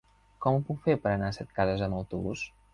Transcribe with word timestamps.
Com 0.45 0.57
ho 0.59 0.63
puc 0.69 0.79
fer 0.87 0.95
per 1.05 1.13
anar 1.13 1.31
a 1.35 1.37
Setcases 1.39 1.87
amb 1.91 2.01
autobús? 2.03 2.51